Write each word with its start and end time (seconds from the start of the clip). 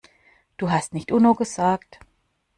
Du 0.57 0.71
hast 0.71 0.95
nicht 0.95 1.11
Uno 1.11 1.35
gesagt. 1.35 1.99